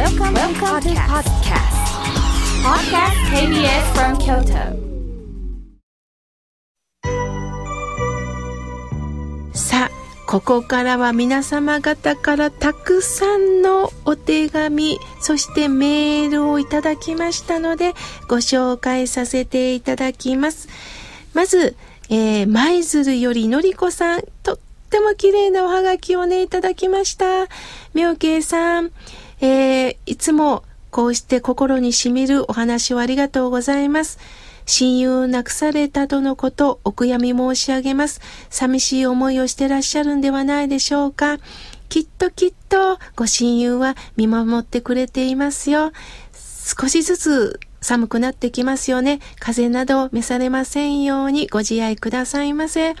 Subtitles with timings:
[0.00, 1.76] Welcome, Welcome to podcast.
[2.64, 4.72] Podcast KBS from Kyoto.
[9.52, 9.90] さあ
[10.26, 17.92] ここからは皆様方からたくさんのお手紙そしてメールをいただきましたので
[18.26, 20.70] ご紹介させていただきます
[21.34, 21.76] まず、
[22.08, 24.58] えー、舞鶴よりのりこさんとっ
[24.88, 27.48] ても綺麗なおはがきをねいただきました
[27.92, 28.92] 妙慶さん、
[29.40, 34.18] えー、いつもこうして心にしみるお話をありがとうございます。
[34.66, 38.20] 親友を亡くされたとのこと、お悔やみ申し上げます。
[38.50, 41.38] 寂しい思いをしてらっしゃるんではないでしょうか。
[41.88, 45.92] きっときっと、ご親友は見守ってくれていますよ。
[46.32, 49.20] 少しずつ寒くなってきますよね。
[49.40, 52.94] 風邪など召されませんようにご自愛くださいませ。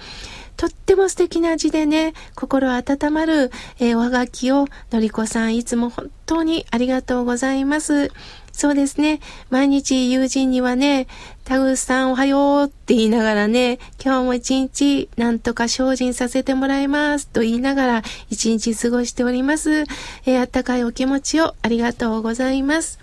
[0.60, 8.12] とっても素敵な字でね、心温まる、えー、おはがきを、のりこさんいつも本当にありがとうございます。
[8.52, 9.20] そうですね。
[9.48, 11.06] 毎日友人にはね、
[11.44, 19.84] タグさんおはようって言いながらね、今日も一日なんとか精進させてもらいますと言いながら一日過ごしております。
[20.26, 22.98] えー、あったかいお気持ちをありがとうございます。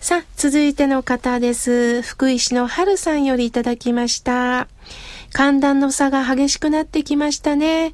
[0.00, 2.00] さあ、続いての方です。
[2.00, 4.66] 福井市の春さんよりいただきました。
[5.32, 7.92] 寒暖の差が激しくなってきましたね。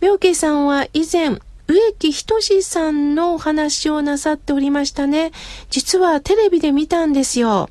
[0.00, 1.38] 妙慶さんは以前、
[1.68, 5.30] 植木仁さんのお話をなさっておりましたね。
[5.70, 7.70] 実はテレビで見たんですよ。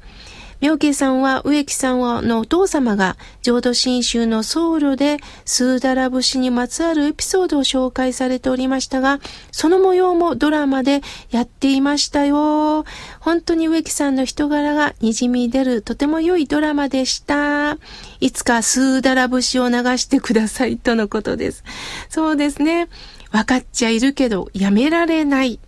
[0.62, 9.20] 妙慶さんは植木さんのお父様が浄土真宗の僧侶でスーダラ節にまつわるエピソードを紹介されておりましたが、
[9.52, 11.02] その模様もドラマで
[11.32, 12.86] やっていましたよ。
[13.20, 17.78] 本当に植木さんの人柄が滲み出るとても良いドラマでした。
[18.20, 21.64] いつかスーダラ節を流してくださいとのことです。
[22.08, 22.88] そうですね。
[23.32, 25.60] 分かっちゃいるけどやめられない。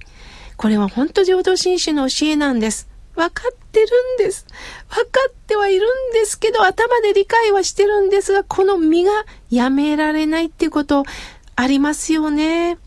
[0.56, 2.93] これは本当浄土真宗の教えなんです。
[3.16, 4.46] 分かってるんです。
[4.90, 9.12] 分かってはいるんですけど、頭で理解はしてるんですが、この身が
[9.50, 11.04] やめられないっていうこと
[11.56, 12.78] ありますよね。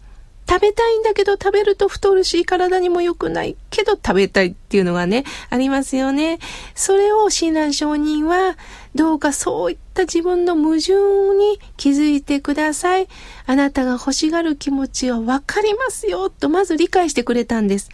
[0.48, 6.38] 食べたいんだけど食べると太るし体にも良くないけど食べたいっていうのがね、ありますよね。
[6.74, 8.56] それを親鸞上人は
[8.94, 10.92] どうかそういった自分の矛盾
[11.36, 13.08] に気づいてください。
[13.46, 17.90] あなたが欲しがる気持ちはわかりますよとまず理解してくれたんです。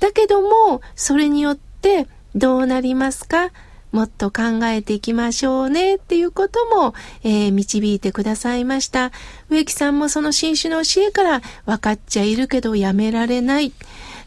[0.00, 3.50] だけども、それによってどうなりますか？
[3.90, 6.94] もっと考えていきましょうねっていうことも、
[7.24, 9.12] えー、導いてくださいました。
[9.48, 13.72] 植木さんもその新種の教えから分かっちゃいるけどやめられない。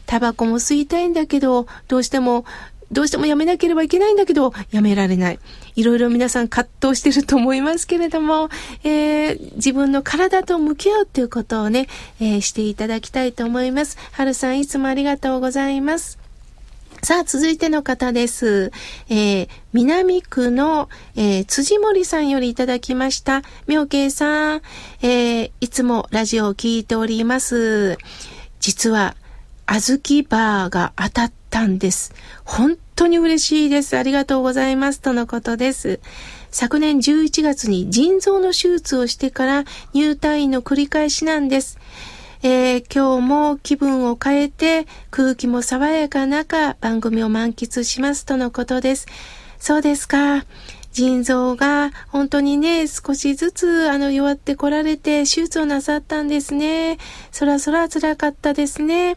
[0.04, 2.44] タバコも吸いたいんだけど、どうしても
[2.90, 5.38] どうしてもやめなければいけないんだけど、やめられない。
[5.76, 8.48] いろいろ皆さん葛藤してると思いますけれども、
[8.84, 11.88] えー、自分の体と向き合うということをね、
[12.20, 13.96] えー、していただきたいと思います。
[14.12, 16.18] はるさんいつもありがとうございます。
[17.04, 18.70] さあ、続いての方です。
[19.08, 23.42] えー、南区の、えー、辻森さんよりいただきました。
[23.66, 24.62] 妙慶さん、
[25.02, 27.98] えー、いつもラジオを聞いております。
[28.60, 29.16] 実は、
[29.66, 32.14] 小豆バーが当たったんです。
[32.44, 33.96] 本当に嬉しいです。
[33.96, 35.00] ありがとうございます。
[35.00, 35.98] とのことです。
[36.50, 41.78] 昨年11月に腎臓の手術をしてから入退院の繰り返しなんです。
[42.44, 49.06] えー、今日も気分を変えて空気も爽やかな中番組を満喫しますとのことです。
[49.58, 50.44] そうですか。
[50.92, 56.98] 腎臓が本当にね、少しずつあの弱ってこられて手術をなさったんですね。
[57.32, 59.16] そらそら辛かったですね。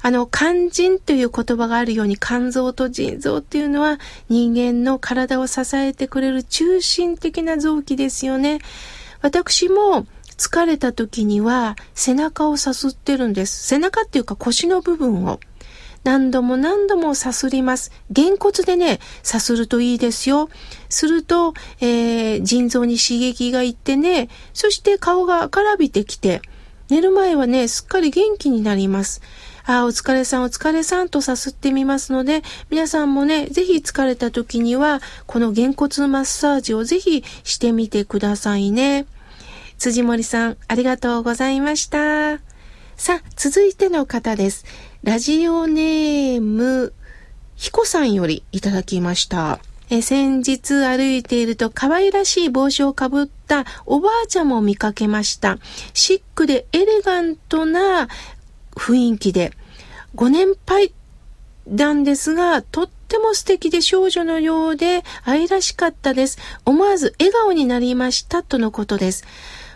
[0.00, 3.98] あの、肝腎という言葉があるように肝臓と腎臓っていうのは
[4.28, 8.60] 人間の体を支えてくれる中心的な臓器ですよね。
[9.20, 10.06] 私も
[10.36, 13.66] 疲れた時には背中をさすってるんです。
[13.66, 15.40] 背中っていうか腰の部分を。
[16.04, 17.90] 何度も何度もさすります。
[18.10, 20.48] げんこつでね、さするといいですよ。
[20.88, 26.40] すると、えー、腎臓に刺激がいってね、そして顔が赤らびてきて、
[26.88, 29.20] 寝る前はね、すっかり元気になります。
[29.70, 39.04] あ、お疲れさんお疲れさんとさすってみますので、皆さんもね、ぜひ疲れた時には、このげんこつマッサージをぜひしてみてくださいね。
[39.76, 42.38] 辻森さん、ありがとうございました。
[42.96, 44.64] さあ、続いての方です。
[45.02, 46.94] ラジオネーム、
[47.54, 49.60] ひこさんよりいただきました。
[49.90, 55.58] え先日歩いていると可愛らしい帽子をかぶったおばあちゃんも見かけました。
[55.92, 58.08] シックでエレガントな
[58.78, 59.52] 雰囲気で、
[60.14, 60.92] ご年配
[61.66, 66.38] なんですが、とっても素敵で少女のようで愛らしかったです。
[66.64, 69.24] 思わず笑顔になりましたとのことです。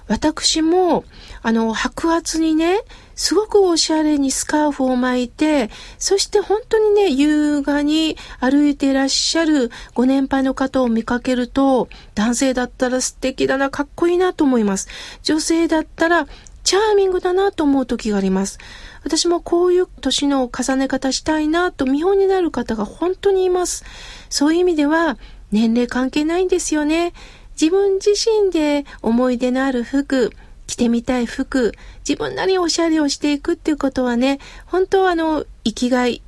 [0.09, 1.05] 私も、
[1.43, 2.81] あの、白髪にね、
[3.15, 14.89] すごくおしゃれにスカーフを巻いて、そして本当にね、優雅に歩いていらっしゃるご年配の方を見かけると、男性だったら素敵だな、かっこいいなと思います。
[15.23, 16.27] 女性だったら、
[16.65, 18.59] チャーミングだなと思う時があります。
[19.05, 23.85] 私もこういう年の重ね方したいなと見本になる方が本当にいます。
[24.29, 25.19] そういう意味では、
[25.51, 27.13] 年齢関係ないんですよね。
[27.61, 30.33] 自分自身で思い出のある服、
[30.67, 31.73] 着てみたい服、
[32.09, 36.23] 自分なりにおしゃれをしていくっていうことはね、本当はあの、生きがい、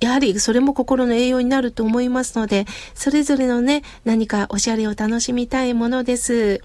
[0.00, 6.62] やはりそれも心の栄養になると思いますので、それぞれのね、何かおしゃれを楽しみたいものです。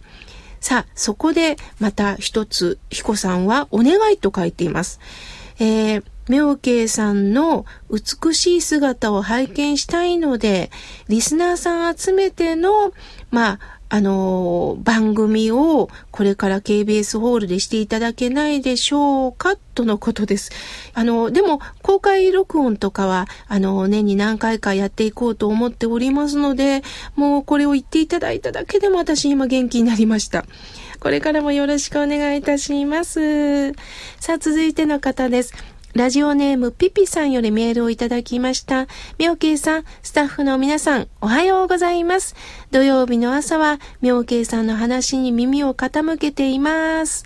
[0.62, 5.00] さあ、そこでまた一つ、彦さんはお願いと書いています。
[5.60, 10.70] えー、妙慶さんの美しい姿を拝見したいので、
[11.10, 12.94] リスナーさん集めての、
[13.32, 13.60] まあ、
[13.94, 20.50] あの、番組をこれから KBS ホールでしていただけないでしょうかとのことです。
[20.94, 26.84] あの、でも公開録音とかは、あの、年に何回かやっていこうと思っておりますので、
[27.18, 30.46] もうこれを言っていただいただけでも私今元気になりました。
[31.02, 33.74] これからもよろしくお願いいたします。
[34.22, 35.54] さあ、続いての方です。
[35.94, 38.88] ラジオネームピピさんよりメールをいただきました。
[39.18, 42.34] 妙慶さん、スタッフの皆さん、おはようございます。
[42.72, 47.26] 土曜日の朝は、妙慶さんの話に耳を傾けています。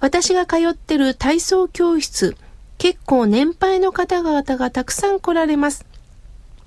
[0.00, 2.36] 私が通ってる体操教室、
[2.78, 5.86] 結構年配の方々がたくさん来られます。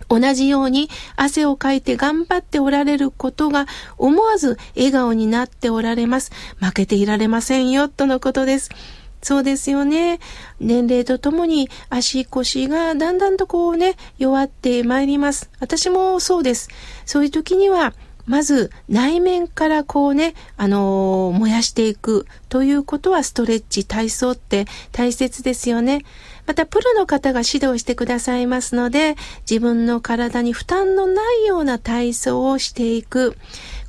[0.08, 3.66] 同じように汗をかいて頑張っておられることが
[3.98, 6.32] 思わず笑顔になっておられます。
[6.62, 8.70] 負けていられませんよ、とのことです。
[9.24, 10.20] そうですよね。
[10.60, 15.50] 年齢とともに足腰がだんだんとこうね、弱ってまいります。
[15.60, 16.70] 私もそうです。
[17.06, 17.94] そういう時には、
[18.26, 26.06] まず内面からこうね、あのー、燃やしていくということはストレッチ、体操って大切ですよね。
[26.46, 29.16] またプロの方が指導してくださいますので、
[29.50, 33.36] 自分の体に負担のないような体操をしていく。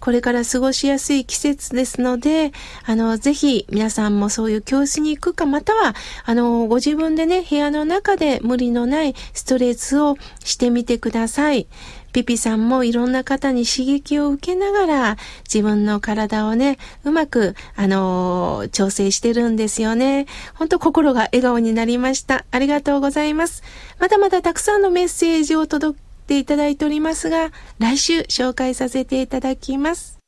[0.00, 2.52] これから過ごしやすい季節ですので、
[2.86, 5.94] あの、ぜひ皆さんもそういう教室に行くか、または、
[6.24, 11.66] あの、ご自分でね、部屋の中で無理のないストレッチをしてみてください。
[12.14, 15.16] ピピさんもいろんな方に刺激を受けながら
[15.52, 20.26] 自分の体をね、うまく、あの調整してるんですよね。
[20.54, 22.44] ほんと心が笑顔になりました。
[22.50, 23.62] ありがとうございます。
[23.98, 30.23] まだまだたくさんのメッセージを届けていただいておりますが、来週紹介させていただきます。